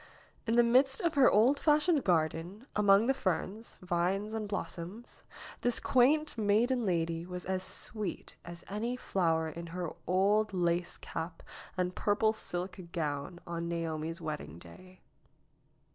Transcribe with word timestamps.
In 0.47 0.55
the 0.55 0.63
midst 0.63 0.99
of 1.01 1.13
her 1.13 1.29
old 1.29 1.59
fashioned 1.59 2.03
garden, 2.03 2.65
among 2.75 3.05
the 3.05 3.13
ferns, 3.13 3.77
vines 3.83 4.33
and 4.33 4.47
blossoms, 4.49 5.21
this 5.61 5.79
quaint 5.79 6.35
maiden 6.39 6.87
lady 6.87 7.23
was 7.23 7.45
as 7.45 7.61
sweet 7.61 8.35
as 8.43 8.63
any 8.67 8.95
flower 8.95 9.47
in 9.47 9.67
her 9.67 9.91
old 10.07 10.55
lace 10.55 10.97
cap 10.97 11.43
and 11.77 11.93
purple 11.93 12.33
silk 12.33 12.79
gown 12.91 13.39
on 13.45 13.69
Naomi's 13.69 14.19
wedding 14.19 14.57
day. 14.57 15.01